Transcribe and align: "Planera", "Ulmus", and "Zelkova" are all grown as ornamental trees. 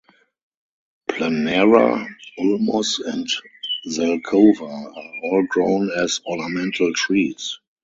"Planera", 1.11 2.07
"Ulmus", 2.39 2.97
and 3.05 3.27
"Zelkova" 3.87 4.67
are 4.97 5.13
all 5.21 5.43
grown 5.47 5.91
as 5.95 6.21
ornamental 6.25 6.91
trees. 6.95 7.59